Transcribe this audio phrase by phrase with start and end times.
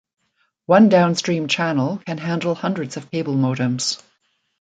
[0.65, 4.01] One downstream channel can handle hundreds of cable modems.